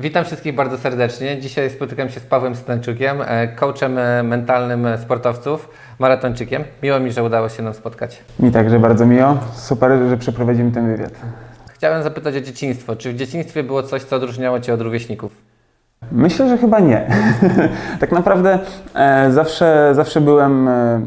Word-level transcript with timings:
Witam 0.00 0.24
wszystkich 0.24 0.54
bardzo 0.54 0.78
serdecznie. 0.78 1.40
Dzisiaj 1.40 1.70
spotykam 1.70 2.08
się 2.08 2.20
z 2.20 2.22
Pawłem 2.22 2.54
Stańczukiem, 2.54 3.18
e, 3.26 3.48
coachem 3.48 3.98
e, 3.98 4.22
mentalnym 4.22 4.86
sportowców, 5.02 5.68
maratończykiem. 5.98 6.64
Miło 6.82 7.00
mi, 7.00 7.12
że 7.12 7.24
udało 7.24 7.48
się 7.48 7.62
nam 7.62 7.74
spotkać. 7.74 8.22
Mi 8.40 8.50
także 8.50 8.78
bardzo 8.78 9.06
miło. 9.06 9.38
Super, 9.52 9.92
że 10.08 10.16
przeprowadzimy 10.16 10.72
ten 10.72 10.86
wywiad. 10.86 11.12
Chciałem 11.74 12.02
zapytać 12.02 12.36
o 12.36 12.40
dzieciństwo. 12.40 12.96
Czy 12.96 13.12
w 13.12 13.16
dzieciństwie 13.16 13.62
było 13.62 13.82
coś, 13.82 14.02
co 14.02 14.16
odróżniało 14.16 14.60
Cię 14.60 14.74
od 14.74 14.80
rówieśników? 14.80 15.32
Myślę, 16.12 16.48
że 16.48 16.58
chyba 16.58 16.80
nie. 16.80 17.10
tak 18.00 18.12
naprawdę 18.12 18.58
e, 18.94 19.32
zawsze, 19.32 19.90
zawsze 19.94 20.20
byłem 20.20 20.68
e, 20.68 21.00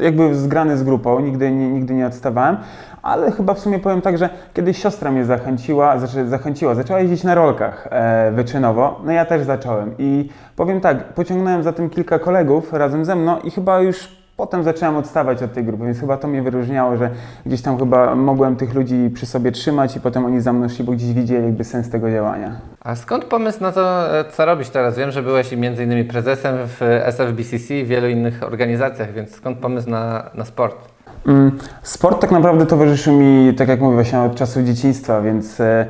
jakby 0.00 0.34
zgrany 0.34 0.76
z 0.76 0.82
grupą, 0.82 1.20
nigdy, 1.20 1.50
nie, 1.50 1.68
nigdy 1.68 1.94
nie 1.94 2.06
odstawałem, 2.06 2.56
ale 3.02 3.30
chyba 3.30 3.54
w 3.54 3.58
sumie 3.58 3.78
powiem 3.78 4.00
tak, 4.00 4.18
że 4.18 4.28
kiedyś 4.54 4.82
siostra 4.82 5.10
mnie 5.10 5.24
zachęciła, 5.24 5.98
znaczy 5.98 6.28
zachęciła, 6.28 6.74
zaczęła 6.74 7.00
jeździć 7.00 7.24
na 7.24 7.34
rolkach 7.34 7.88
e, 7.90 8.32
wyczynowo, 8.32 9.00
no 9.04 9.12
ja 9.12 9.24
też 9.24 9.42
zacząłem 9.42 9.94
i 9.98 10.28
powiem 10.56 10.80
tak, 10.80 11.04
pociągnąłem 11.14 11.62
za 11.62 11.72
tym 11.72 11.90
kilka 11.90 12.18
kolegów 12.18 12.72
razem 12.72 13.04
ze 13.04 13.16
mną 13.16 13.38
i 13.38 13.50
chyba 13.50 13.80
już 13.80 14.22
Potem 14.36 14.62
zacząłem 14.62 14.96
odstawać 14.96 15.42
od 15.42 15.52
tej 15.52 15.64
grupy, 15.64 15.84
więc 15.84 16.00
chyba 16.00 16.16
to 16.16 16.28
mnie 16.28 16.42
wyróżniało, 16.42 16.96
że 16.96 17.10
gdzieś 17.46 17.62
tam 17.62 17.78
chyba 17.78 18.14
mogłem 18.14 18.56
tych 18.56 18.74
ludzi 18.74 19.10
przy 19.14 19.26
sobie 19.26 19.52
trzymać 19.52 19.96
i 19.96 20.00
potem 20.00 20.24
oni 20.24 20.40
za 20.40 20.52
mną 20.52 20.68
szli, 20.68 20.84
bo 20.84 20.92
gdzieś 20.92 21.12
widzieli 21.12 21.44
jakby 21.44 21.64
sens 21.64 21.90
tego 21.90 22.10
działania. 22.10 22.60
A 22.80 22.96
skąd 22.96 23.24
pomysł 23.24 23.60
na 23.60 23.72
to, 23.72 24.18
e, 24.18 24.24
co 24.24 24.44
robisz 24.44 24.68
teraz? 24.68 24.98
Wiem, 24.98 25.10
że 25.10 25.22
byłeś 25.22 25.52
między 25.52 25.84
innymi 25.84 26.04
prezesem 26.04 26.56
w 26.66 26.82
SFBCC 26.82 27.74
i 27.74 27.84
wielu 27.84 28.08
innych 28.08 28.42
organizacjach, 28.42 29.12
więc 29.12 29.34
skąd 29.34 29.58
pomysł 29.58 29.90
na, 29.90 30.30
na 30.34 30.44
sport? 30.44 30.91
Mm, 31.26 31.58
Sport 31.82 32.20
tak 32.20 32.30
naprawdę 32.30 32.66
towarzyszył 32.66 33.12
mi, 33.12 33.54
tak 33.54 33.68
jak 33.68 33.80
mówię, 33.80 33.94
właśnie 33.94 34.20
od 34.20 34.34
czasów 34.34 34.64
dzieciństwa, 34.64 35.20
więc 35.20 35.60
e, 35.60 35.86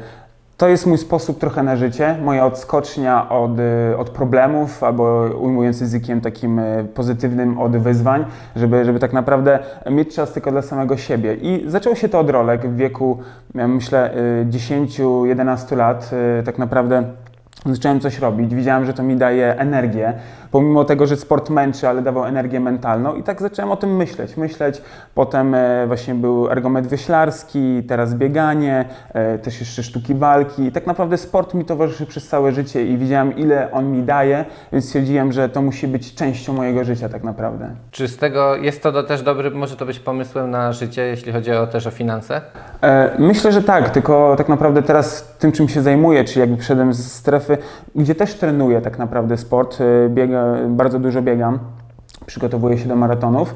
to 0.56 0.68
jest 0.68 0.86
mój 0.86 0.98
sposób 0.98 1.38
trochę 1.38 1.62
na 1.62 1.76
życie, 1.76 2.16
moja 2.24 2.46
odskocznia 2.46 3.28
od, 3.28 3.50
e, 3.58 3.98
od 3.98 4.10
problemów, 4.10 4.84
albo 4.84 5.30
ujmując 5.40 5.80
językiem 5.80 6.20
takim 6.20 6.58
e, 6.58 6.84
pozytywnym, 6.84 7.60
od 7.60 7.76
wyzwań, 7.76 8.24
żeby, 8.56 8.84
żeby 8.84 8.98
tak 8.98 9.12
naprawdę 9.12 9.58
mieć 9.90 10.14
czas 10.14 10.32
tylko 10.32 10.50
dla 10.50 10.62
samego 10.62 10.96
siebie. 10.96 11.34
I 11.34 11.64
zaczęło 11.66 11.96
się 11.96 12.08
to 12.08 12.20
od 12.20 12.30
rolek 12.30 12.68
w 12.68 12.76
wieku, 12.76 13.18
myślę, 13.54 14.14
e, 14.40 14.44
10-11 14.44 15.76
lat, 15.76 16.10
tak 16.44 16.58
naprawdę 16.58 17.04
zacząłem 17.66 18.00
coś 18.00 18.18
robić, 18.18 18.54
widziałem, 18.54 18.86
że 18.86 18.94
to 18.94 19.02
mi 19.02 19.16
daje 19.16 19.58
energię, 19.58 20.12
pomimo 20.52 20.84
tego, 20.84 21.06
że 21.06 21.16
sport 21.16 21.50
męczy, 21.50 21.88
ale 21.88 22.02
dawał 22.02 22.24
energię 22.24 22.60
mentalną 22.60 23.14
i 23.14 23.22
tak 23.22 23.40
zacząłem 23.42 23.70
o 23.72 23.76
tym 23.76 23.96
myśleć, 23.96 24.36
myśleć, 24.36 24.82
potem 25.14 25.54
e, 25.54 25.86
właśnie 25.86 26.14
był 26.14 26.50
ergometr 26.50 26.88
wyślarski, 26.88 27.82
teraz 27.88 28.14
bieganie, 28.14 28.84
e, 29.14 29.38
też 29.38 29.60
jeszcze 29.60 29.82
sztuki 29.82 30.14
walki 30.14 30.62
i 30.62 30.72
tak 30.72 30.86
naprawdę 30.86 31.16
sport 31.16 31.54
mi 31.54 31.64
towarzyszy 31.64 32.06
przez 32.06 32.28
całe 32.28 32.52
życie 32.52 32.86
i 32.86 32.98
widziałem, 32.98 33.36
ile 33.36 33.70
on 33.72 33.92
mi 33.92 34.02
daje, 34.02 34.44
więc 34.72 34.84
stwierdziłem, 34.84 35.32
że 35.32 35.48
to 35.48 35.62
musi 35.62 35.88
być 35.88 36.14
częścią 36.14 36.52
mojego 36.52 36.84
życia 36.84 37.08
tak 37.08 37.24
naprawdę. 37.24 37.70
Czy 37.90 38.08
z 38.08 38.16
tego 38.16 38.56
jest 38.56 38.82
to 38.82 39.02
też 39.02 39.22
dobry, 39.22 39.50
może 39.50 39.76
to 39.76 39.86
być 39.86 39.98
pomysłem 39.98 40.50
na 40.50 40.72
życie, 40.72 41.02
jeśli 41.02 41.32
chodzi 41.32 41.52
o, 41.52 41.66
też 41.66 41.86
o 41.86 41.90
finanse? 41.90 42.40
E, 42.82 43.10
Myślę, 43.18 43.52
że 43.52 43.62
tak, 43.62 43.90
tylko 43.90 44.34
tak 44.36 44.48
naprawdę 44.48 44.82
teraz 44.82 45.36
tym, 45.38 45.52
czym 45.52 45.68
się 45.68 45.82
zajmuję, 45.82 46.24
czyli 46.24 46.40
jakby 46.40 46.56
wszedłem 46.56 46.94
z 46.94 47.12
strefy, 47.12 47.58
gdzie 47.94 48.14
też 48.14 48.34
trenuję 48.34 48.80
tak 48.80 48.98
naprawdę 48.98 49.36
sport, 49.36 49.78
biega, 50.08 50.41
bardzo 50.68 50.98
dużo 50.98 51.22
biegam, 51.22 51.58
przygotowuję 52.26 52.78
się 52.78 52.88
do 52.88 52.96
maratonów. 52.96 53.54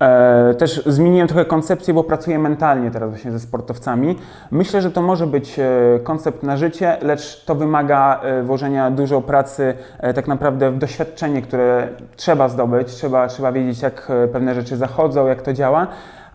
E, 0.00 0.54
Też 0.54 0.82
zmieniłem 0.86 1.28
trochę 1.28 1.44
koncepcję, 1.44 1.94
bo 1.94 2.04
pracuję 2.04 2.38
mentalnie 2.38 2.90
teraz 2.90 3.10
właśnie 3.10 3.32
ze 3.32 3.40
sportowcami. 3.40 4.16
Myślę, 4.50 4.82
że 4.82 4.90
to 4.90 5.02
może 5.02 5.26
być 5.26 5.58
e, 5.58 5.64
koncept 6.02 6.42
na 6.42 6.56
życie, 6.56 6.96
lecz 7.02 7.44
to 7.44 7.54
wymaga 7.54 8.20
e, 8.22 8.42
włożenia 8.42 8.90
dużo 8.90 9.20
pracy 9.20 9.74
tak 10.14 10.28
naprawdę 10.28 10.70
w 10.70 10.78
doświadczenie, 10.78 11.42
które 11.42 11.88
trzeba 12.16 12.48
zdobyć, 12.48 12.88
trzeba, 12.88 13.26
trzeba 13.28 13.52
wiedzieć, 13.52 13.82
jak 13.82 14.12
pewne 14.32 14.54
rzeczy 14.54 14.76
zachodzą, 14.76 15.26
jak 15.26 15.42
to 15.42 15.52
działa 15.52 15.86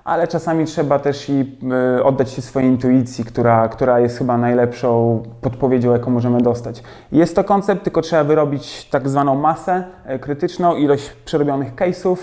ale 0.04 0.28
czasami 0.28 0.66
trzeba 0.66 1.00
też 1.00 1.30
i 1.30 1.58
y, 1.98 2.04
oddać 2.04 2.32
się 2.32 2.42
swojej 2.42 2.70
intuicji, 2.70 3.26
która, 3.26 3.68
która 3.68 4.00
jest 4.00 4.18
chyba 4.18 4.38
najlepszą 4.38 5.24
podpowiedzią, 5.42 5.94
jaką 5.94 6.12
możemy 6.12 6.42
dostać. 6.42 6.84
Jest 7.12 7.36
to 7.36 7.44
koncept, 7.44 7.84
tylko 7.84 8.02
trzeba 8.02 8.24
wyrobić 8.24 8.86
tak 8.86 9.10
zwaną 9.10 9.36
masę 9.36 9.84
y, 10.16 10.20
krytyczną, 10.20 10.76
ilość 10.76 11.10
przerobionych 11.26 11.76
case'ów 11.76 12.18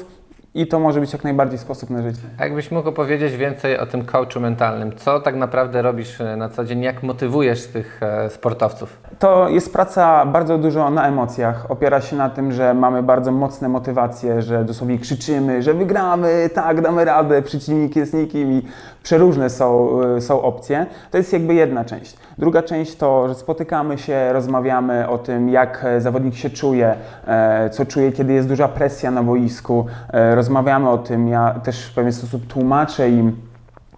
i 0.55 0.67
to 0.67 0.81
może 0.81 1.01
być 1.01 1.13
jak 1.13 1.25
najbardziej 1.25 1.59
sposób 1.59 1.91
na 1.91 2.03
życie. 2.03 2.21
A 2.39 2.45
jakbyś 2.45 2.71
mógł 2.71 2.89
opowiedzieć 2.89 3.37
więcej 3.37 3.79
o 3.79 3.87
tym 3.87 4.05
coachu 4.05 4.41
mentalnym? 4.41 4.97
Co 4.97 5.21
tak 5.21 5.37
naprawdę 5.37 5.83
robisz 5.83 6.21
e, 6.21 6.37
na 6.37 6.49
co 6.49 6.65
dzień? 6.65 6.83
Jak 6.83 7.03
motywujesz 7.03 7.67
tych 7.67 8.01
e, 8.03 8.31
sportowców? 8.31 8.99
To 9.19 9.49
jest 9.49 9.73
praca 9.73 10.27
bardzo 10.27 10.59
dużo 10.59 10.91
na 10.91 11.09
emocjach. 11.09 11.71
Opiera 11.71 12.01
się 12.01 12.17
na 12.17 12.31
tym, 12.31 12.53
że 12.53 12.75
mamy 12.75 13.03
bardzo 13.03 13.33
mocne 13.33 13.69
motywacje, 13.69 14.43
że 14.43 14.65
dosłownie 14.65 14.99
krzyczymy, 14.99 15.63
że 15.63 15.75
wygramy, 15.75 16.51
tak, 16.55 16.81
damy 16.81 17.05
radę, 17.05 17.43
przeciwnik 17.43 17.97
jest 17.97 18.15
nikim 18.15 18.53
i 18.53 18.63
przeróżne 19.03 19.51
są, 19.51 20.01
y, 20.17 20.21
są 20.21 20.43
opcje. 20.43 20.87
To 21.11 21.19
jest 21.19 21.33
jakby 21.33 21.55
jedna 21.55 21.85
część. 21.85 22.17
Druga 22.39 22.63
część 22.63 22.97
to, 22.97 23.29
że 23.29 23.35
spotykamy 23.35 23.99
się, 23.99 24.33
rozmawiamy 24.33 25.09
o 25.09 25.19
tym, 25.19 25.49
jak 25.49 25.85
e, 25.85 26.01
zawodnik 26.01 26.35
się 26.35 26.51
czuje, 26.51 26.95
e, 27.27 27.71
co 27.71 27.87
czuje, 27.87 28.13
kiedy 28.13 28.33
jest 28.33 28.49
duża 28.49 28.69
presja 28.69 29.11
na 29.11 29.23
boisku. 29.23 29.87
E, 30.41 30.43
Rozmawiamy 30.43 30.91
o 30.91 30.99
tym, 30.99 31.29
ja 31.29 31.55
też 31.65 31.85
w 31.85 31.95
pewien 31.95 32.13
sposób 32.13 32.47
tłumaczę 32.47 33.11
im, 33.11 33.37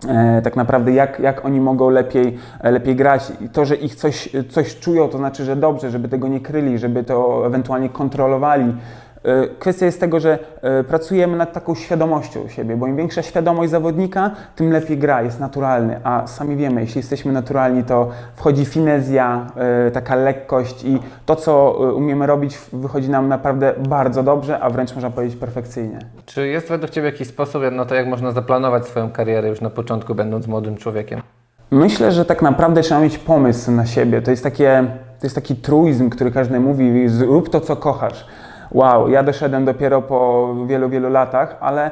e, 0.09 0.43
tak 0.43 0.57
naprawdę 0.57 0.93
jak, 0.93 1.21
jak 1.21 1.45
oni 1.45 1.61
mogą 1.61 1.91
lepiej, 1.91 2.39
e, 2.61 2.71
lepiej 2.71 2.97
grać. 2.97 3.33
I 3.41 3.49
to, 3.49 3.65
że 3.65 3.77
ich 3.77 3.95
coś, 3.95 4.29
coś 4.51 4.79
czują, 4.79 5.09
to 5.09 5.19
znaczy, 5.19 5.45
że 5.45 5.57
dobrze, 5.57 5.91
żeby 5.91 6.09
tego 6.09 6.29
nie 6.29 6.41
kryli, 6.41 6.79
żeby 6.79 7.05
to 7.05 7.47
ewentualnie 7.47 7.89
kontrolowali. 7.89 8.75
E, 9.25 9.49
Kwestia 9.59 9.87
jest 9.87 10.01
tego, 10.01 10.21
że 10.21 10.39
e, 10.63 10.85
pracujemy 10.85 11.37
nad 11.37 11.53
taką 11.53 11.75
świadomością 11.75 12.49
siebie, 12.49 12.77
bo 12.77 12.87
im 12.87 12.97
większa 12.97 13.23
świadomość 13.23 13.71
zawodnika, 13.71 14.31
tym 14.57 14.73
lepiej 14.73 14.99
gra, 14.99 15.23
jest 15.23 15.41
naturalny. 15.41 16.01
A 16.05 16.27
sami 16.27 16.57
wiemy, 16.57 16.81
jeśli 16.81 16.99
jesteśmy 16.99 17.33
naturalni, 17.33 17.85
to 17.85 18.09
wchodzi 18.35 18.65
finezja, 18.65 19.47
e, 19.87 19.91
taka 19.91 20.15
lekkość 20.15 20.85
i 20.85 20.99
to, 21.27 21.37
co 21.37 21.71
umiemy 21.97 22.27
robić, 22.27 22.59
wychodzi 22.73 23.11
nam 23.11 23.29
naprawdę 23.29 23.75
bardzo 23.89 24.23
dobrze, 24.23 24.61
a 24.61 24.71
wręcz 24.71 24.95
można 24.95 25.11
powiedzieć 25.11 25.37
perfekcyjnie. 25.37 25.99
Czy 26.27 26.49
jest 26.49 26.69
według 26.69 26.91
Ciebie 26.91 27.07
jakiś 27.07 27.29
sposób 27.29 27.63
na 27.73 27.85
to, 27.85 27.95
jak 27.95 28.07
można 28.07 28.31
zaplanować 28.31 28.87
swoją 28.87 29.11
karierę 29.11 29.49
już 29.49 29.61
na 29.61 29.71
początku, 29.71 30.15
będąc 30.15 30.47
młodym 30.47 30.77
człowiekiem? 30.77 31.23
Myślę, 31.71 32.13
że 32.13 32.25
tak 32.25 32.43
naprawdę 32.43 32.83
trzeba 32.83 33.01
mieć 33.01 33.19
pomysł 33.19 33.71
na 33.71 33.87
siebie. 33.87 34.23
To 34.23 34.31
jest, 34.31 34.43
takie, 34.43 34.85
to 35.21 35.27
jest 35.27 35.35
taki 35.35 35.57
truizm, 35.57 36.11
który 36.11 36.31
każdy 36.31 36.61
mówi, 36.61 37.09
zrób 37.09 37.51
to, 37.51 37.61
co 37.61 37.77
kochasz. 37.77 38.27
Wow, 38.75 39.09
ja 39.09 39.23
doszedłem 39.23 39.65
dopiero 39.65 40.03
po 40.03 40.49
wielu, 40.67 40.89
wielu 40.89 41.11
latach, 41.11 41.57
ale 41.61 41.91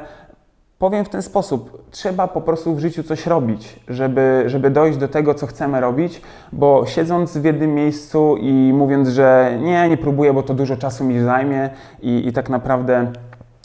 powiem 0.79 1.05
w 1.05 1.09
ten 1.09 1.21
sposób, 1.21 1.83
trzeba 1.91 2.27
po 2.27 2.41
prostu 2.41 2.75
w 2.75 2.79
życiu 2.79 3.03
coś 3.03 3.27
robić, 3.27 3.79
żeby, 3.87 4.43
żeby 4.45 4.69
dojść 4.69 4.97
do 4.97 5.07
tego, 5.07 5.33
co 5.33 5.47
chcemy 5.47 5.81
robić, 5.81 6.21
bo 6.51 6.85
siedząc 6.85 7.37
w 7.37 7.45
jednym 7.45 7.75
miejscu 7.75 8.37
i 8.37 8.73
mówiąc, 8.73 9.09
że 9.09 9.57
nie, 9.61 9.89
nie 9.89 9.97
próbuję, 9.97 10.33
bo 10.33 10.43
to 10.43 10.53
dużo 10.53 10.77
czasu 10.77 11.03
mi 11.03 11.19
zajmie 11.19 11.69
i, 12.01 12.27
i 12.27 12.33
tak 12.33 12.49
naprawdę 12.49 13.11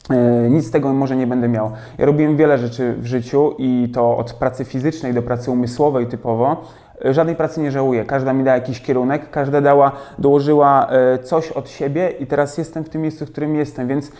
E, 0.09 0.49
Nic 0.49 0.65
z 0.65 0.71
tego 0.71 0.93
może 0.93 1.15
nie 1.15 1.27
będę 1.27 1.47
miał. 1.47 1.71
Ja 1.97 2.05
robiłem 2.05 2.37
wiele 2.37 2.57
rzeczy 2.57 2.95
w 2.97 3.05
życiu 3.05 3.55
i 3.57 3.89
to 3.93 4.17
od 4.17 4.33
pracy 4.33 4.65
fizycznej 4.65 5.13
do 5.13 5.21
pracy 5.21 5.51
umysłowej 5.51 6.07
typowo. 6.07 6.63
Żadnej 7.05 7.35
pracy 7.35 7.61
nie 7.61 7.71
żałuję. 7.71 8.05
Każda 8.05 8.33
mi 8.33 8.43
dała 8.43 8.57
jakiś 8.57 8.81
kierunek, 8.81 9.29
każda 9.29 9.61
dała, 9.61 9.91
dołożyła 10.19 10.87
e, 10.89 11.19
coś 11.19 11.51
od 11.51 11.69
siebie 11.69 12.09
i 12.09 12.27
teraz 12.27 12.57
jestem 12.57 12.83
w 12.83 12.89
tym 12.89 13.01
miejscu, 13.01 13.25
w 13.25 13.31
którym 13.31 13.55
jestem, 13.55 13.87
więc 13.87 14.11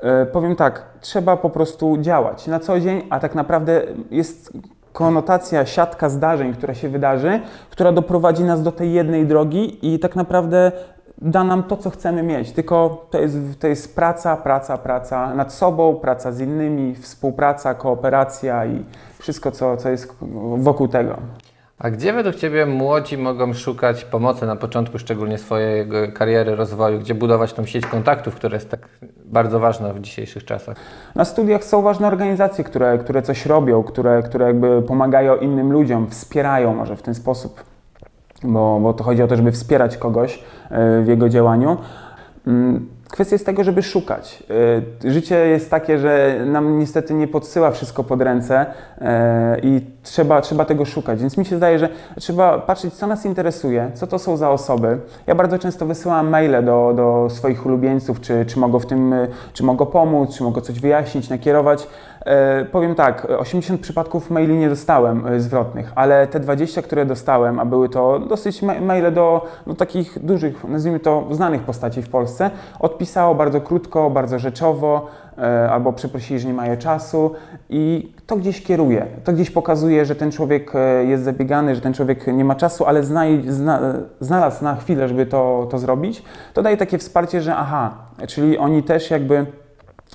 e, 0.00 0.26
powiem 0.26 0.56
tak, 0.56 0.82
trzeba 1.00 1.36
po 1.36 1.50
prostu 1.50 1.96
działać 2.00 2.46
na 2.46 2.60
co 2.60 2.80
dzień, 2.80 3.02
a 3.10 3.20
tak 3.20 3.34
naprawdę 3.34 3.82
jest 4.10 4.52
konotacja, 4.92 5.66
siatka 5.66 6.08
zdarzeń, 6.08 6.52
która 6.54 6.74
się 6.74 6.88
wydarzy, 6.88 7.40
która 7.70 7.92
doprowadzi 7.92 8.44
nas 8.44 8.62
do 8.62 8.72
tej 8.72 8.92
jednej 8.92 9.26
drogi 9.26 9.94
i 9.94 9.98
tak 9.98 10.16
naprawdę 10.16 10.72
da 11.18 11.44
nam 11.44 11.62
to, 11.62 11.76
co 11.76 11.90
chcemy 11.90 12.22
mieć. 12.22 12.52
Tylko 12.52 13.06
to 13.10 13.20
jest, 13.20 13.36
to 13.58 13.66
jest 13.66 13.94
praca, 13.94 14.36
praca, 14.36 14.78
praca 14.78 15.34
nad 15.34 15.52
sobą, 15.52 15.94
praca 15.94 16.32
z 16.32 16.40
innymi, 16.40 16.94
współpraca, 16.94 17.74
kooperacja 17.74 18.66
i 18.66 18.84
wszystko, 19.18 19.50
co, 19.50 19.76
co 19.76 19.90
jest 19.90 20.14
wokół 20.56 20.88
tego. 20.88 21.16
A 21.82 21.90
gdzie 21.90 22.12
według 22.12 22.36
Ciebie 22.36 22.66
młodzi 22.66 23.18
mogą 23.18 23.54
szukać 23.54 24.04
pomocy 24.04 24.46
na 24.46 24.56
początku, 24.56 24.98
szczególnie 24.98 25.38
swojej 25.38 25.88
kariery, 26.14 26.56
rozwoju? 26.56 26.98
Gdzie 26.98 27.14
budować 27.14 27.52
tą 27.52 27.66
sieć 27.66 27.86
kontaktów, 27.86 28.34
która 28.34 28.54
jest 28.54 28.70
tak 28.70 28.88
bardzo 29.24 29.60
ważna 29.60 29.92
w 29.92 30.00
dzisiejszych 30.00 30.44
czasach? 30.44 30.76
Na 31.14 31.24
studiach 31.24 31.64
są 31.64 31.82
ważne 31.82 32.06
organizacje, 32.06 32.64
które, 32.64 32.98
które 32.98 33.22
coś 33.22 33.46
robią, 33.46 33.82
które, 33.82 34.22
które 34.22 34.46
jakby 34.46 34.82
pomagają 34.82 35.36
innym 35.36 35.72
ludziom, 35.72 36.10
wspierają 36.10 36.74
może 36.74 36.96
w 36.96 37.02
ten 37.02 37.14
sposób, 37.14 37.64
bo, 38.42 38.80
bo 38.80 38.92
to 38.92 39.04
chodzi 39.04 39.22
o 39.22 39.26
to, 39.26 39.36
żeby 39.36 39.52
wspierać 39.52 39.96
kogoś 39.96 40.42
e, 40.70 41.02
w 41.02 41.08
jego 41.08 41.28
działaniu. 41.28 41.76
Mm, 42.46 42.88
kwestia 43.12 43.34
jest 43.34 43.46
tego, 43.46 43.64
żeby 43.64 43.82
szukać. 43.82 44.42
Y, 45.04 45.10
Życie 45.12 45.36
jest 45.36 45.70
takie, 45.70 45.98
że 45.98 46.40
nam 46.46 46.78
niestety 46.78 47.14
nie 47.14 47.28
podsyła 47.28 47.70
wszystko 47.70 48.04
pod 48.04 48.22
ręce 48.22 48.66
y, 48.66 49.04
i 49.62 49.80
trzeba, 50.02 50.40
trzeba 50.40 50.64
tego 50.64 50.84
szukać. 50.84 51.20
Więc 51.20 51.36
mi 51.36 51.44
się 51.44 51.56
zdaje, 51.56 51.78
że 51.78 51.88
trzeba 52.20 52.58
patrzeć, 52.58 52.94
co 52.94 53.06
nas 53.06 53.26
interesuje, 53.26 53.90
co 53.94 54.06
to 54.06 54.18
są 54.18 54.36
za 54.36 54.50
osoby. 54.50 54.98
Ja 55.26 55.34
bardzo 55.34 55.58
często 55.58 55.86
wysyłam 55.86 56.28
maile 56.28 56.64
do, 56.64 56.92
do 56.96 57.26
swoich 57.30 57.66
ulubieńców, 57.66 58.20
czy, 58.20 58.46
czy 58.46 58.58
mogą 58.58 58.78
w 58.78 58.86
tym, 58.86 59.14
czy 59.52 59.64
mogą 59.64 59.86
pomóc, 59.86 60.36
czy 60.36 60.42
mogą 60.44 60.60
coś 60.60 60.80
wyjaśnić, 60.80 61.30
nakierować. 61.30 61.86
E, 62.26 62.64
Powiem 62.64 62.94
tak, 62.94 63.26
80 63.38 63.80
przypadków 63.80 64.30
maili 64.30 64.56
nie 64.56 64.68
dostałem 64.68 65.26
e, 65.26 65.40
zwrotnych, 65.40 65.92
ale 65.94 66.26
te 66.26 66.40
20, 66.40 66.82
które 66.82 67.06
dostałem, 67.06 67.60
a 67.60 67.64
były 67.64 67.88
to 67.88 68.18
dosyć 68.18 68.62
ma- 68.62 68.80
maile 68.80 69.12
do 69.14 69.46
no, 69.66 69.74
takich 69.74 70.24
dużych, 70.24 70.64
nazwijmy 70.64 71.00
to 71.00 71.24
znanych 71.30 71.62
postaci 71.62 72.02
w 72.02 72.08
Polsce, 72.08 72.50
odpisało 72.80 73.34
bardzo 73.34 73.60
krótko, 73.60 74.10
bardzo 74.10 74.38
rzeczowo, 74.38 75.06
albo 75.70 75.92
przeprosili, 75.92 76.40
że 76.40 76.48
nie 76.48 76.54
mają 76.54 76.76
czasu 76.76 77.30
i 77.70 78.12
to 78.26 78.36
gdzieś 78.36 78.62
kieruje, 78.62 79.06
to 79.24 79.32
gdzieś 79.32 79.50
pokazuje, 79.50 80.04
że 80.04 80.14
ten 80.14 80.32
człowiek 80.32 80.72
e, 80.74 81.04
jest 81.04 81.24
zabiegany, 81.24 81.74
że 81.74 81.80
ten 81.80 81.94
człowiek 81.94 82.26
nie 82.26 82.44
ma 82.44 82.54
czasu, 82.54 82.84
ale 82.84 83.04
zna, 83.04 83.24
zna, 83.48 83.80
znalazł 84.20 84.64
na 84.64 84.76
chwilę, 84.76 85.08
żeby 85.08 85.26
to, 85.26 85.68
to 85.70 85.78
zrobić. 85.78 86.22
To 86.54 86.62
daje 86.62 86.76
takie 86.76 86.98
wsparcie, 86.98 87.40
że 87.40 87.56
aha, 87.56 87.94
czyli 88.26 88.58
oni 88.58 88.82
też 88.82 89.10
jakby 89.10 89.46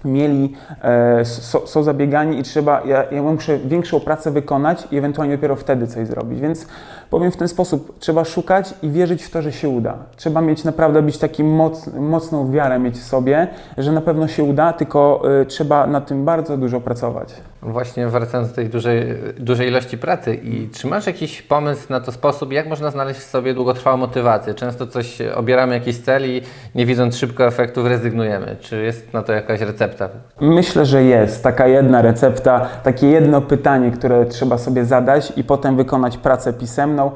mieli, 0.05 0.53
e, 0.81 1.25
so, 1.25 1.67
są 1.67 1.83
zabiegani 1.83 2.39
i 2.39 2.43
trzeba, 2.43 2.81
ja, 2.85 3.03
ja 3.11 3.21
muszę 3.23 3.57
większą 3.57 3.99
pracę 3.99 4.31
wykonać 4.31 4.87
i 4.91 4.97
ewentualnie 4.97 5.35
dopiero 5.35 5.55
wtedy 5.55 5.87
coś 5.87 6.07
zrobić. 6.07 6.41
Więc 6.41 6.67
powiem 7.09 7.31
w 7.31 7.37
ten 7.37 7.47
sposób, 7.47 7.99
trzeba 7.99 8.25
szukać 8.25 8.73
i 8.81 8.89
wierzyć 8.89 9.23
w 9.23 9.29
to, 9.29 9.41
że 9.41 9.51
się 9.51 9.69
uda. 9.69 9.97
Trzeba 10.15 10.41
mieć 10.41 10.63
naprawdę 10.63 11.01
być 11.01 11.17
takim 11.17 11.55
moc, 11.55 11.87
mocną 11.87 12.51
wiarę 12.51 12.79
mieć 12.79 12.95
w 12.95 13.03
sobie, 13.03 13.47
że 13.77 13.91
na 13.91 14.01
pewno 14.01 14.27
się 14.27 14.43
uda, 14.43 14.73
tylko 14.73 15.21
e, 15.41 15.45
trzeba 15.45 15.87
na 15.87 16.01
tym 16.01 16.25
bardzo 16.25 16.57
dużo 16.57 16.81
pracować. 16.81 17.33
Właśnie 17.61 18.07
wracając 18.07 18.49
do 18.49 18.55
tej 18.55 18.69
dużej, 18.69 19.05
dużej 19.39 19.67
ilości 19.67 19.97
pracy 19.97 20.35
i 20.35 20.69
czy 20.69 20.87
masz 20.87 21.07
jakiś 21.07 21.41
pomysł 21.41 21.85
na 21.89 21.99
to 21.99 22.11
sposób, 22.11 22.51
jak 22.51 22.67
można 22.67 22.91
znaleźć 22.91 23.19
w 23.19 23.23
sobie 23.23 23.53
długotrwałą 23.53 23.97
motywację? 23.97 24.53
Często 24.53 24.87
coś 24.87 25.21
obieramy 25.21 25.73
jakiś 25.73 25.97
cel 25.97 26.25
i 26.25 26.41
nie 26.75 26.85
widząc 26.85 27.17
szybko 27.17 27.45
efektów 27.47 27.87
rezygnujemy. 27.87 28.55
Czy 28.59 28.83
jest 28.83 29.13
na 29.13 29.23
to 29.23 29.33
jakaś 29.33 29.61
recepta? 29.61 30.09
Myślę, 30.41 30.85
że 30.85 31.03
jest 31.03 31.43
taka 31.43 31.67
jedna 31.67 32.01
recepta, 32.01 32.69
takie 32.83 33.07
jedno 33.07 33.41
pytanie, 33.41 33.91
które 33.91 34.25
trzeba 34.25 34.57
sobie 34.57 34.85
zadać 34.85 35.33
i 35.35 35.43
potem 35.43 35.77
wykonać 35.77 36.17
pracę 36.17 36.53
pisemną. 36.53 37.11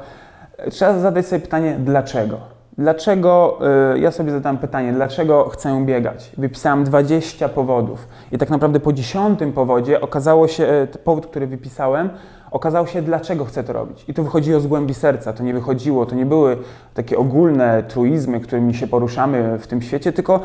Trzeba 0.72 1.00
zadać 1.00 1.26
sobie 1.28 1.42
pytanie, 1.42 1.76
dlaczego? 1.80 2.51
Dlaczego, 2.78 3.60
y, 3.96 4.00
ja 4.00 4.12
sobie 4.12 4.32
zadałem 4.32 4.58
pytanie, 4.58 4.94
dlaczego 4.94 5.50
chcę 5.50 5.86
biegać? 5.86 6.32
Wypisałem 6.38 6.84
20 6.84 7.50
powodów 7.50 8.08
i 8.32 8.38
tak 8.38 8.50
naprawdę 8.50 8.80
po 8.80 8.94
dziesiątym 8.94 9.54
powodzie 9.54 10.02
okazało 10.02 10.48
się, 10.48 10.88
y, 10.94 10.98
powód, 10.98 11.28
który 11.28 11.48
wypisałem, 11.48 12.10
okazało 12.52 12.88
się, 12.88 13.02
dlaczego 13.02 13.46
chcę 13.46 13.64
to 13.64 13.74
robić. 13.74 14.06
I 14.08 14.14
to 14.14 14.24
wychodziło 14.24 14.60
z 14.60 14.68
głębi 14.68 14.94
serca, 14.94 15.34
to 15.34 15.44
nie 15.44 15.54
wychodziło, 15.54 16.06
to 16.06 16.16
nie 16.16 16.26
były 16.26 16.58
takie 16.94 17.18
ogólne 17.18 17.84
truizmy, 17.84 18.40
którymi 18.40 18.74
się 18.74 18.88
poruszamy 18.88 19.60
w 19.60 19.68
tym 19.68 19.82
świecie, 19.82 20.14
tylko 20.14 20.40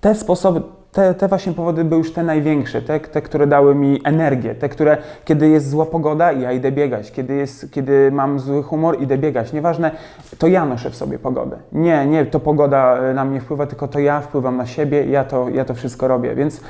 te 0.00 0.14
sposoby, 0.14 0.62
te, 0.92 1.14
te 1.14 1.28
właśnie 1.28 1.52
powody 1.52 1.84
były 1.84 1.98
już 1.98 2.12
te 2.12 2.22
największe, 2.22 2.82
te, 2.82 3.00
te, 3.00 3.22
które 3.22 3.46
dały 3.46 3.74
mi 3.74 4.00
energię, 4.04 4.54
te, 4.54 4.68
które 4.68 4.96
kiedy 5.24 5.48
jest 5.48 5.70
zła 5.70 5.86
pogoda, 5.86 6.32
ja 6.32 6.52
idę 6.52 6.72
biegać, 6.72 7.12
kiedy, 7.12 7.34
jest, 7.34 7.72
kiedy 7.72 8.10
mam 8.12 8.40
zły 8.40 8.62
humor, 8.62 9.02
idę 9.02 9.18
biegać. 9.18 9.52
Nieważne, 9.52 9.90
to 10.38 10.46
ja 10.46 10.66
noszę 10.66 10.90
w 10.90 10.96
sobie 10.96 11.18
pogodę. 11.18 11.56
Nie, 11.72 12.06
nie, 12.06 12.26
to 12.26 12.40
pogoda 12.40 12.98
e, 12.98 13.14
na 13.14 13.24
mnie 13.24 13.40
wpływa, 13.40 13.66
tylko 13.66 13.88
to 13.88 13.98
ja 13.98 14.20
wpływam 14.20 14.56
na 14.56 14.66
siebie, 14.66 15.04
ja 15.06 15.24
to, 15.24 15.48
ja 15.48 15.64
to 15.64 15.74
wszystko 15.74 16.08
robię. 16.08 16.34
Więc 16.34 16.60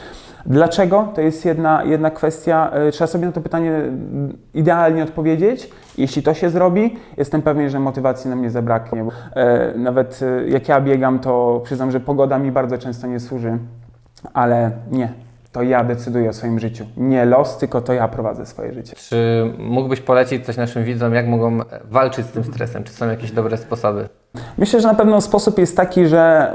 dlaczego? 0.46 1.08
To 1.14 1.20
jest 1.20 1.44
jedna, 1.44 1.84
jedna 1.84 2.10
kwestia. 2.10 2.70
E, 2.70 2.90
Trzeba 2.90 3.08
sobie 3.08 3.26
na 3.26 3.32
to 3.32 3.40
pytanie 3.40 3.70
mm, 3.70 4.38
idealnie 4.54 5.02
odpowiedzieć. 5.02 5.70
Jeśli 5.98 6.22
to 6.22 6.34
się 6.34 6.50
zrobi, 6.50 6.96
jestem 7.16 7.42
pewien, 7.42 7.69
że 7.70 7.80
motywacji 7.80 8.30
nam 8.30 8.42
nie 8.42 8.50
zabraknie. 8.50 9.04
E, 9.36 9.72
nawet 9.78 10.20
jak 10.48 10.69
ja 10.69 10.80
biegam, 10.80 11.19
to 11.19 11.60
przyznam, 11.64 11.90
że 11.90 12.00
pogoda 12.00 12.38
mi 12.38 12.52
bardzo 12.52 12.78
często 12.78 13.06
nie 13.06 13.20
służy. 13.20 13.58
Ale 14.34 14.70
nie, 14.90 15.12
to 15.52 15.62
ja 15.62 15.84
decyduję 15.84 16.30
o 16.30 16.32
swoim 16.32 16.58
życiu. 16.58 16.84
Nie 16.96 17.24
los, 17.24 17.58
tylko 17.58 17.80
to 17.80 17.92
ja 17.92 18.08
prowadzę 18.08 18.46
swoje 18.46 18.72
życie. 18.72 18.92
Czy 18.96 19.44
mógłbyś 19.58 20.00
polecić 20.00 20.46
coś 20.46 20.56
naszym 20.56 20.84
widzom, 20.84 21.14
jak 21.14 21.26
mogą 21.26 21.58
walczyć 21.84 22.26
z 22.26 22.30
tym 22.30 22.44
stresem? 22.44 22.84
Czy 22.84 22.92
są 22.92 23.08
jakieś 23.08 23.32
dobre 23.32 23.56
sposoby? 23.56 24.08
Myślę, 24.58 24.80
że 24.80 24.88
na 24.88 24.94
pewno 24.94 25.20
sposób 25.20 25.58
jest 25.58 25.76
taki, 25.76 26.06
że 26.06 26.52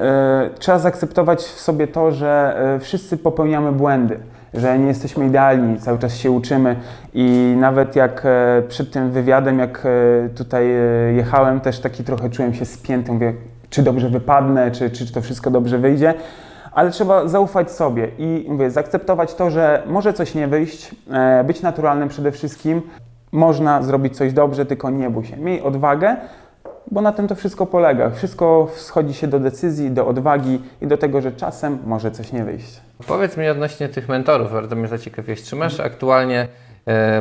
y, 0.55 0.59
trzeba 0.59 0.79
zaakceptować 0.79 1.39
w 1.39 1.59
sobie 1.59 1.87
to, 1.87 2.11
że 2.11 2.61
y, 2.75 2.79
wszyscy 2.79 3.17
popełniamy 3.17 3.71
błędy, 3.71 4.19
że 4.53 4.79
nie 4.79 4.87
jesteśmy 4.87 5.25
idealni, 5.27 5.79
cały 5.79 5.99
czas 5.99 6.17
się 6.17 6.31
uczymy 6.31 6.75
i 7.13 7.55
nawet 7.59 7.95
jak 7.95 8.25
y, 8.59 8.67
przed 8.67 8.91
tym 8.91 9.11
wywiadem, 9.11 9.59
jak 9.59 9.85
y, 9.85 10.29
tutaj 10.35 10.65
y, 11.09 11.13
jechałem, 11.13 11.59
też 11.59 11.79
taki 11.79 12.03
trochę 12.03 12.29
czułem 12.29 12.53
się 12.53 12.65
spięty, 12.65 13.11
mówię, 13.11 13.33
czy 13.69 13.83
dobrze 13.83 14.09
wypadnę, 14.09 14.71
czy, 14.71 14.89
czy 14.89 15.13
to 15.13 15.21
wszystko 15.21 15.51
dobrze 15.51 15.77
wyjdzie. 15.77 16.13
Ale 16.77 16.91
trzeba 16.91 17.27
zaufać 17.27 17.71
sobie 17.71 18.11
i 18.17 18.45
mówię, 18.49 18.71
zaakceptować 18.71 19.35
to, 19.35 19.49
że 19.49 19.83
może 19.85 20.13
coś 20.13 20.35
nie 20.35 20.47
wyjść, 20.47 20.95
e, 21.11 21.43
być 21.43 21.61
naturalnym 21.61 22.09
przede 22.09 22.31
wszystkim. 22.31 22.81
Można 23.31 23.83
zrobić 23.83 24.17
coś 24.17 24.33
dobrze, 24.33 24.65
tylko 24.65 24.89
nie 24.89 25.09
bój 25.09 25.25
się. 25.25 25.37
Miej 25.37 25.61
odwagę, 25.61 26.15
bo 26.91 27.01
na 27.01 27.11
tym 27.11 27.27
to 27.27 27.35
wszystko 27.35 27.65
polega. 27.65 28.09
Wszystko 28.09 28.67
schodzi 28.75 29.13
się 29.13 29.27
do 29.27 29.39
decyzji, 29.39 29.91
do 29.91 30.07
odwagi 30.07 30.61
i 30.81 30.87
do 30.87 30.97
tego, 30.97 31.21
że 31.21 31.31
czasem 31.31 31.77
może 31.85 32.11
coś 32.11 32.31
nie 32.31 32.43
wyjść. 32.43 32.81
Powiedz 33.07 33.37
mi 33.37 33.49
odnośnie 33.49 33.89
tych 33.89 34.09
mentorów, 34.09 34.53
bardzo 34.53 34.75
mnie 34.75 34.87
zaciekawiłeś. 34.87 35.43
Czy 35.43 35.55
masz 35.55 35.79
aktualnie 35.79 36.47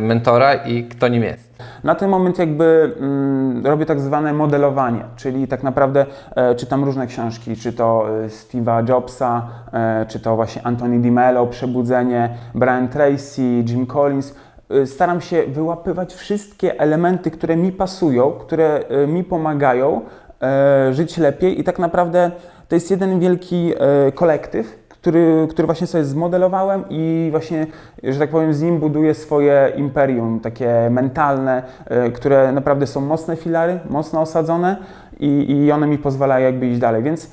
mentora 0.01 0.55
i 0.55 0.85
kto 0.85 1.09
nim 1.09 1.23
jest? 1.23 1.47
Na 1.85 1.95
ten 1.95 2.11
moment 2.11 2.39
jakby 2.39 2.95
mm, 3.01 3.67
robię 3.67 3.87
tak 3.87 4.01
zwane 4.01 4.33
modelowanie, 4.33 5.05
czyli 5.17 5.49
tak 5.49 5.63
naprawdę 5.63 6.07
e, 6.37 6.55
czytam 6.55 6.85
różne 6.85 7.07
książki, 7.07 7.57
czy 7.57 7.73
to 7.73 8.07
e, 8.25 8.29
Steve'a 8.29 8.89
Jobsa, 8.89 9.49
e, 9.73 10.07
czy 10.09 10.21
to 10.21 10.37
właśnie 10.37 10.67
Anthony 10.67 10.99
Di 10.99 11.11
Mello, 11.11 11.47
Przebudzenie, 11.47 12.37
Brian 12.55 12.89
Tracy, 12.89 13.43
Jim 13.43 13.87
Collins. 13.87 14.35
E, 14.71 14.87
Staram 14.87 15.21
się 15.21 15.43
wyłapywać 15.49 16.15
wszystkie 16.15 16.81
elementy, 16.81 17.31
które 17.31 17.57
mi 17.57 17.73
pasują, 17.73 18.31
które 18.31 18.81
e, 18.89 19.07
mi 19.07 19.25
pomagają 19.25 20.01
e, 20.43 20.95
żyć 20.95 21.19
lepiej 21.19 21.61
i 21.61 21.65
tak 21.65 21.79
naprawdę 21.79 22.31
to 22.69 22.75
jest 22.75 22.91
jeden 22.91 23.21
wielki 23.21 23.73
e, 23.79 24.13
kolektyw, 24.13 24.86
który, 25.07 25.47
który 25.51 25.67
właśnie 25.67 25.87
sobie 25.87 26.05
zmodelowałem 26.05 26.85
i 26.91 27.29
właśnie, 27.31 27.67
że 28.03 28.19
tak 28.19 28.31
powiem, 28.31 28.55
z 28.55 28.63
nim 28.63 28.79
buduję 28.79 29.15
swoje 29.15 29.73
imperium, 29.77 30.41
takie 30.41 30.89
mentalne, 30.91 31.63
e, 31.85 32.11
które 32.11 32.53
naprawdę 32.53 32.87
są 32.87 33.01
mocne 33.01 33.37
filary, 33.37 33.81
mocno 33.91 34.21
osadzone 34.21 34.77
i, 35.21 35.51
i 35.51 35.73
one 35.73 35.87
mi 35.87 35.99
pozwalają 35.99 36.47
jakby 36.47 36.67
iść 36.67 36.81
dalej. 36.81 37.03
Więc 37.03 37.31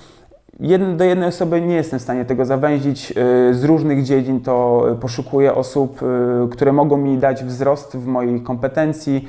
do 0.98 1.04
jednej 1.04 1.30
osoby 1.30 1.62
nie 1.62 1.76
jestem 1.76 2.00
w 2.00 2.02
stanie 2.02 2.26
tego 2.26 2.46
zawęzić. 2.46 3.12
E, 3.12 3.54
Z 3.54 3.64
różnych 3.64 4.04
dziedzin 4.04 4.42
to 4.42 4.86
poszukuję 5.02 5.56
osób, 5.56 6.00
e, 6.04 6.50
które 6.50 6.74
mogą 6.74 6.98
mi 6.98 7.18
dać 7.18 7.44
wzrost 7.44 7.98
w 7.98 8.06
mojej 8.08 8.42
kompetencji. 8.42 9.28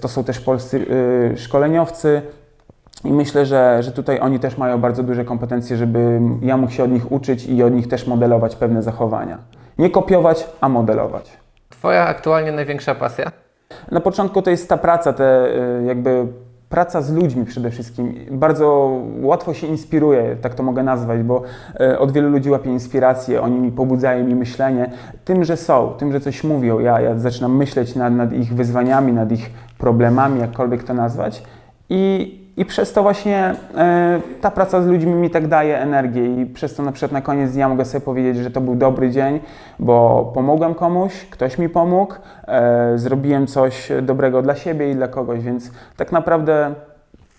To 0.00 0.08
są 0.08 0.24
też 0.24 0.40
polscy 0.40 0.86
szkoleniowcy, 1.36 2.22
i 3.04 3.12
myślę, 3.12 3.46
że, 3.46 3.82
że 3.82 3.92
tutaj 3.92 4.20
oni 4.20 4.38
też 4.38 4.58
mają 4.58 4.80
bardzo 4.80 5.02
duże 5.02 5.24
kompetencje, 5.24 5.76
żeby 5.76 6.20
ja 6.42 6.56
mógł 6.56 6.72
się 6.72 6.84
od 6.84 6.90
nich 6.90 7.12
uczyć 7.12 7.46
i 7.46 7.62
od 7.62 7.72
nich 7.72 7.88
też 7.88 8.06
modelować 8.06 8.56
pewne 8.56 8.82
zachowania. 8.82 9.38
Nie 9.78 9.90
kopiować, 9.90 10.48
a 10.60 10.68
modelować. 10.68 11.30
Twoja 11.68 12.06
aktualnie 12.06 12.52
największa 12.52 12.94
pasja? 12.94 13.30
Na 13.90 14.00
początku 14.00 14.42
to 14.42 14.50
jest 14.50 14.68
ta 14.68 14.76
praca, 14.76 15.12
te 15.12 15.46
y, 15.80 15.84
jakby 15.84 16.26
praca 16.68 17.02
z 17.02 17.12
ludźmi 17.12 17.44
przede 17.44 17.70
wszystkim. 17.70 18.14
Bardzo 18.30 18.90
łatwo 19.22 19.54
się 19.54 19.66
inspiruje, 19.66 20.36
tak 20.36 20.54
to 20.54 20.62
mogę 20.62 20.82
nazwać, 20.82 21.22
bo 21.22 21.42
y, 21.80 21.98
od 21.98 22.12
wielu 22.12 22.30
ludzi 22.30 22.50
łapię 22.50 22.70
inspirację, 22.70 23.42
oni 23.42 23.58
mi 23.58 23.72
pobudzają 23.72 24.24
mi 24.24 24.34
myślenie 24.34 24.90
tym, 25.24 25.44
że 25.44 25.56
są, 25.56 25.92
tym, 25.98 26.12
że 26.12 26.20
coś 26.20 26.44
mówią. 26.44 26.78
Ja, 26.78 27.00
ja 27.00 27.18
zaczynam 27.18 27.56
myśleć 27.56 27.94
nad, 27.94 28.12
nad 28.12 28.32
ich 28.32 28.54
wyzwaniami, 28.54 29.12
nad 29.12 29.32
ich 29.32 29.50
problemami, 29.78 30.40
jakkolwiek 30.40 30.84
to 30.84 30.94
nazwać. 30.94 31.42
I, 31.88 32.47
i 32.58 32.64
przez 32.64 32.92
to 32.92 33.02
właśnie 33.02 33.54
e, 33.76 34.20
ta 34.40 34.50
praca 34.50 34.82
z 34.82 34.86
ludźmi 34.86 35.12
mi 35.12 35.30
tak 35.30 35.48
daje 35.48 35.78
energię 35.78 36.42
i 36.42 36.46
przez 36.46 36.74
to 36.74 36.82
na 36.82 36.92
przykład 36.92 37.12
na 37.12 37.20
koniec 37.20 37.52
dnia 37.52 37.68
mogę 37.68 37.84
sobie 37.84 38.04
powiedzieć, 38.04 38.36
że 38.36 38.50
to 38.50 38.60
był 38.60 38.74
dobry 38.74 39.10
dzień, 39.10 39.40
bo 39.78 40.30
pomogłem 40.34 40.74
komuś, 40.74 41.26
ktoś 41.30 41.58
mi 41.58 41.68
pomógł, 41.68 42.14
e, 42.48 42.92
zrobiłem 42.98 43.46
coś 43.46 43.92
dobrego 44.02 44.42
dla 44.42 44.54
siebie 44.54 44.90
i 44.90 44.94
dla 44.94 45.08
kogoś, 45.08 45.40
więc 45.40 45.70
tak 45.96 46.12
naprawdę 46.12 46.74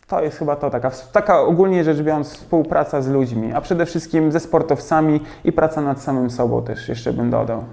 to 0.07 0.21
jest 0.23 0.37
chyba 0.37 0.55
to, 0.55 0.69
taka, 0.69 0.91
taka 1.11 1.41
ogólnie 1.41 1.83
rzecz 1.83 2.01
biorąc 2.01 2.33
współpraca 2.33 3.01
z 3.01 3.09
ludźmi, 3.09 3.53
a 3.53 3.61
przede 3.61 3.85
wszystkim 3.85 4.31
ze 4.31 4.39
sportowcami 4.39 5.19
i 5.43 5.51
praca 5.51 5.81
nad 5.81 6.01
samym 6.01 6.29
sobą 6.29 6.63
też 6.63 6.89
jeszcze 6.89 7.13
bym 7.13 7.29
dodał. 7.29 7.63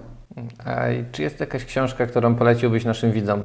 A 0.64 0.76
czy 1.12 1.22
jest 1.22 1.40
jakaś 1.40 1.64
książka, 1.64 2.06
którą 2.06 2.34
poleciłbyś 2.34 2.84
naszym 2.84 3.12
widzom? 3.12 3.42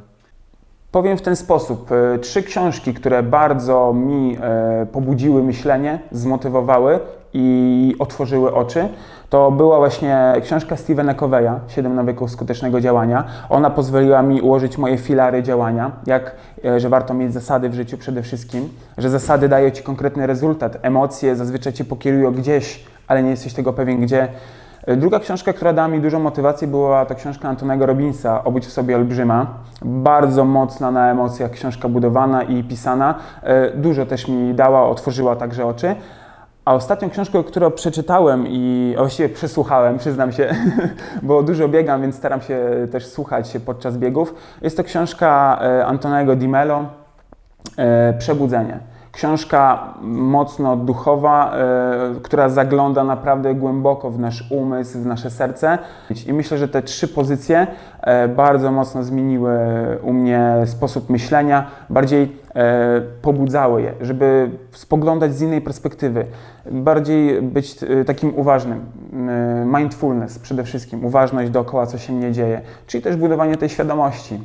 Powiem 0.92 1.18
w 1.18 1.22
ten 1.22 1.36
sposób. 1.36 1.92
e, 1.92 2.20
Trzy 2.20 2.44
książki, 2.44 2.94
które 2.94 3.24
bardzo 3.24 3.94
mi 3.94 4.38
e, 4.42 4.86
pobudziły 4.86 5.44
myślenie, 5.44 6.00
zmotywowały 6.12 7.00
i 7.34 7.96
otworzyły 8.00 8.54
oczy, 8.54 8.90
to 9.30 9.52
była 9.52 9.78
właśnie 9.78 10.34
książka 10.44 10.78
Stevena 10.78 11.14
Coveya, 11.14 11.52
7 11.68 11.96
nawyków 11.96 12.32
skutecznego 12.32 12.82
działania. 12.82 13.24
Ona 13.50 13.70
pozwoliła 13.70 14.22
mi 14.22 14.42
ułożyć 14.42 14.78
moje 14.78 14.98
filary 14.98 15.44
działania, 15.44 15.92
jak, 16.06 16.36
e, 16.66 16.80
że 16.80 16.90
warto 16.90 17.14
mieć 17.14 17.34
zasady 17.34 17.70
w 17.70 17.74
życiu 17.74 17.98
przede 17.98 18.22
wszystkim, 18.22 18.70
że 18.98 19.10
zasady 19.10 19.50
dają 19.50 19.70
Ci 19.70 19.84
konkretny 19.84 20.28
rezultat, 20.28 20.78
emocje 20.82 21.36
zazwyczaj 21.36 21.74
Cię 21.74 21.86
pokierują 21.86 22.32
gdzieś, 22.32 22.84
ale 23.08 23.24
nie 23.24 23.30
jesteś 23.30 23.54
tego 23.54 23.74
pewien 23.74 24.02
gdzie. 24.02 24.28
E, 24.88 24.96
Druga 24.98 25.20
książka, 25.20 25.54
która 25.54 25.74
dała 25.74 25.88
mi 25.88 26.02
dużo 26.02 26.20
motywacji, 26.20 26.68
była 26.68 27.06
to 27.06 27.16
książka 27.16 27.50
Antonego 27.50 27.86
Robinsa, 27.86 28.44
Obudź 28.44 28.66
w 28.66 28.72
sobie 28.72 28.96
olbrzyma. 28.96 29.48
Bardzo 29.82 30.46
mocna 30.46 30.92
na 30.92 31.12
emocjach 31.12 31.52
książka 31.52 31.90
budowana 31.90 32.44
i 32.44 32.64
pisana. 32.64 33.16
E, 33.44 33.72
Dużo 33.72 34.06
też 34.06 34.28
mi 34.28 34.54
dała, 34.54 34.90
otworzyła 34.90 35.36
także 35.36 35.66
oczy. 35.66 35.96
A 36.66 36.74
ostatnią 36.74 37.10
książką, 37.10 37.44
którą 37.44 37.72
przeczytałem 37.72 38.46
i 38.48 38.94
właściwie 38.98 39.30
przesłuchałem, 39.30 39.98
przyznam 39.98 40.32
się, 40.32 40.56
bo 41.24 41.44
dużo 41.44 41.68
biegam, 41.68 42.02
więc 42.02 42.16
staram 42.16 42.42
się 42.42 42.60
też 42.92 43.06
słuchać 43.08 43.58
podczas 43.66 43.98
biegów, 43.98 44.36
jest 44.62 44.78
to 44.78 44.84
książka 44.84 45.60
e, 45.62 45.86
Antonego 45.86 46.36
Di 46.36 46.48
Mello, 46.48 46.86
Przebudzenie. 48.20 48.80
Książka 49.12 49.94
mocno 50.02 50.78
duchowa, 50.78 51.54
e, 51.56 52.16
która 52.24 52.50
zagląda 52.50 53.04
naprawdę 53.04 53.56
głęboko 53.56 54.12
w 54.12 54.20
nasz 54.20 54.52
umysł, 54.52 55.00
w 55.00 55.06
nasze 55.06 55.30
serce. 55.30 55.78
I 56.28 56.34
myślę, 56.34 56.58
że 56.58 56.68
te 56.68 56.82
trzy 56.82 57.08
pozycje 57.08 57.68
e, 58.02 58.28
bardzo 58.28 58.72
mocno 58.72 59.04
zmieniły 59.04 59.52
u 60.04 60.14
mnie 60.14 60.54
sposób 60.66 61.10
myślenia, 61.10 61.68
bardziej 61.90 62.36
e, 62.56 63.02
pobudzały 63.22 63.82
je, 63.82 63.94
żeby 64.02 64.50
spoglądać 64.72 65.36
z 65.36 65.42
innej 65.42 65.62
perspektywy, 65.62 66.26
bardziej 66.72 67.42
być 67.42 67.76
takim 68.06 68.34
uważnym. 68.36 68.86
Mindfulness 69.66 70.40
przede 70.40 70.64
wszystkim, 70.64 71.06
uważność 71.06 71.52
dookoła, 71.52 71.86
co 71.86 71.98
się 71.98 72.14
mnie 72.14 72.32
dzieje, 72.32 72.62
czyli 72.88 73.04
też 73.04 73.16
budowanie 73.16 73.58
tej 73.58 73.70
świadomości. 73.70 74.40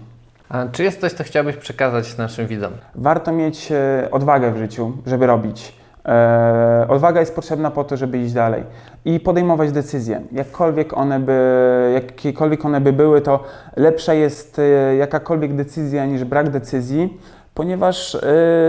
A 0.49 0.67
czy 0.73 0.83
jest 0.85 1.01
coś, 1.01 1.13
co 1.13 1.25
chciałbyś 1.25 1.57
przekazać 1.57 2.17
naszym 2.17 2.47
widzom? 2.47 2.73
Warto 2.95 3.33
mieć 3.33 3.73
e, 3.73 4.09
odwagę 4.11 4.53
w 4.53 4.57
życiu, 4.57 4.93
żeby 5.07 5.27
robić. 5.27 5.73
E, 6.09 6.87
odwaga 6.89 7.21
jest 7.21 7.35
potrzebna 7.35 7.71
po 7.71 7.85
to, 7.85 7.97
żeby 7.97 8.19
iść 8.19 8.33
dalej 8.33 8.65
i 9.05 9.21
podejmować 9.21 9.73
decyzje. 9.73 10.23
Jakkolwiek 10.33 10.97
one 10.97 11.21
by, 11.21 11.91
jakiekolwiek 11.95 12.65
one 12.65 12.81
by 12.81 12.93
były, 12.93 13.21
to 13.21 13.45
lepsza 13.77 14.15
jest 14.15 14.59
e, 14.59 14.97
jakakolwiek 14.97 15.57
decyzja 15.57 16.07
niż 16.07 16.25
brak 16.25 16.51
decyzji, 16.51 17.21
ponieważ 17.55 18.17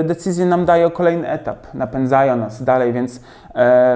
decyzje 0.04 0.46
nam 0.46 0.66
dają 0.66 0.92
kolejny 0.92 1.30
etap, 1.30 1.74
napędzają 1.74 2.36
nas 2.36 2.64
dalej, 2.64 2.94
więc 2.94 3.22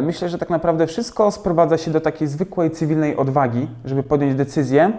myślę, 0.02 0.30
że 0.30 0.38
tak 0.38 0.50
naprawdę 0.50 0.88
wszystko 0.88 1.32
sprowadza 1.32 1.78
się 1.78 1.92
do 1.92 2.02
takiej 2.02 2.28
zwykłej 2.28 2.72
cywilnej 2.72 3.18
odwagi, 3.18 3.68
żeby 3.86 4.04
podjąć 4.04 4.36
decyzję. 4.36 4.92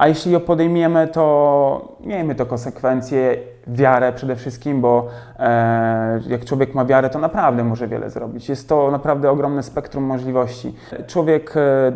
A 0.00 0.08
jeśli 0.08 0.32
ją 0.32 0.40
podejmiemy, 0.40 1.08
to 1.08 1.96
miejmy 2.00 2.34
to 2.34 2.46
konsekwencje, 2.46 3.36
wiarę 3.66 4.12
przede 4.12 4.36
wszystkim, 4.36 4.80
bo 4.80 5.08
e, 5.38 6.20
jak 6.28 6.44
człowiek 6.44 6.74
ma 6.74 6.84
wiarę, 6.84 7.10
to 7.10 7.18
naprawdę 7.18 7.64
może 7.64 7.88
wiele 7.88 8.10
zrobić. 8.10 8.48
Jest 8.48 8.68
to 8.68 8.90
naprawdę 8.90 9.30
ogromne 9.30 9.62
spektrum 9.62 10.04
możliwości. 10.04 10.74
Człowiek 11.06 11.56
e, 11.56 11.92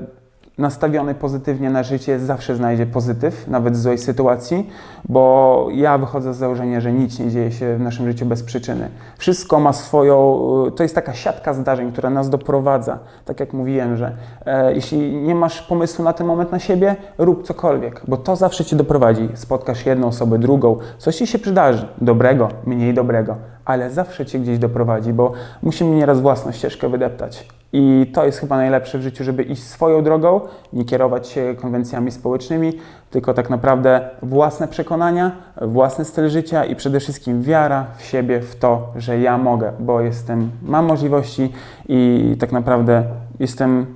nastawiony 0.58 1.14
pozytywnie 1.14 1.70
na 1.70 1.82
życie 1.82 2.18
zawsze 2.18 2.56
znajdzie 2.56 2.87
pozytyw, 2.87 3.49
nawet 3.49 3.75
w 3.75 3.76
złej 3.76 3.99
sytuacji, 3.99 4.70
bo 5.08 5.66
ja 5.73 5.99
wychodzę 5.99 6.34
z 6.34 6.37
założenia, 6.37 6.80
że 6.80 6.92
nic 6.92 7.18
nie 7.18 7.30
dzieje 7.30 7.52
się 7.52 7.76
w 7.76 7.80
naszym 7.80 8.06
życiu 8.06 8.26
bez 8.26 8.42
przyczyny. 8.42 8.88
Wszystko 9.18 9.61
ma 9.61 9.73
swoją, 9.73 10.40
to 10.76 10.82
jest 10.82 10.94
taka 10.94 11.14
siatka 11.14 11.54
zdarzeń, 11.54 11.92
która 11.92 12.11
nas 12.11 12.30
doprowadza. 12.30 12.99
Tak 13.25 13.40
jak 13.40 13.52
mówiłem, 13.52 13.96
że 13.96 14.12
e, 14.46 14.75
jeśli 14.75 15.16
nie 15.16 15.34
masz 15.34 15.62
pomysłu 15.62 16.04
na 16.04 16.12
ten 16.12 16.26
moment 16.26 16.52
na 16.52 16.58
siebie, 16.58 16.96
rób 17.18 17.42
cokolwiek, 17.42 18.02
bo 18.08 18.16
to 18.16 18.37
zawsze 18.37 18.64
cię 18.64 18.76
doprowadzi. 18.76 19.28
Spotkasz 19.34 19.87
jedną 19.87 20.06
osobę, 20.06 20.38
drugą, 20.38 20.78
coś 20.99 21.16
ci 21.16 21.26
się 21.26 21.38
przydarzy, 21.38 21.88
dobrego, 21.99 22.49
mniej 22.66 22.94
dobrego, 22.94 23.37
ale 23.64 23.90
zawsze 23.90 24.26
cię 24.26 24.38
gdzieś 24.38 24.59
doprowadzi, 24.59 25.12
bo 25.12 25.33
musimy 25.62 25.97
nieraz 25.97 26.21
własną 26.21 26.52
ścieżkę 26.52 26.88
wydeptać. 26.88 27.49
I 27.73 28.11
to 28.14 28.26
jest 28.26 28.38
chyba 28.38 28.56
najlepsze 28.56 28.99
w 28.99 29.02
życiu, 29.02 29.25
żeby 29.25 29.42
iść 29.42 29.62
swoją 29.62 30.04
drogą, 30.04 30.40
nie 30.73 30.85
kierować 30.85 31.28
się 31.28 31.54
konwencjami 31.61 32.11
społecznymi, 32.11 32.73
tylko 33.11 33.35
tak 33.35 33.50
naprawdę 33.50 34.11
własne 34.23 34.68
przekonania, 34.68 35.33
własny 35.62 36.04
styl 36.04 36.28
życia 36.28 36.64
i 36.64 36.76
przede 36.76 37.00
wszystkim 37.00 37.42
wiara 37.42 37.87
w 37.97 38.02
siebie, 38.02 38.40
w 38.40 38.56
to, 38.56 38.92
że 38.97 39.18
ja 39.18 39.38
mogę, 39.38 39.73
bo 39.80 40.00
jestem, 40.00 40.50
mam 40.62 40.87
możliwości 40.87 41.52
i 41.88 42.37
tak 42.40 42.52
naprawdę 42.52 43.02
jestem 43.40 43.87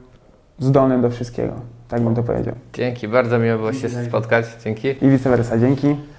zdolny 0.59 1.03
do 1.03 1.11
wszystkiego. 1.11 1.53
Tak 1.89 2.03
bym 2.03 2.15
to 2.15 2.23
powiedział. 2.23 2.55
Dzięki, 2.73 3.09
bardzo 3.09 3.39
miło 3.39 3.59
było 3.59 3.73
się 3.73 3.89
spotkać. 3.89 4.47
Dzięki. 4.65 4.89
I 4.89 5.09
vice 5.09 5.31
versa. 5.31 5.59
Dzięki. 5.59 6.18